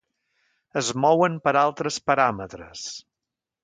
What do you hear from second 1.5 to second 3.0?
altres paràmetres.